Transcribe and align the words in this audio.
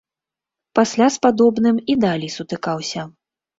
Пасля 0.79 1.09
з 1.17 1.27
падобным 1.27 1.75
і 1.93 1.99
далей 2.07 2.35
сутыкаўся. 2.39 3.09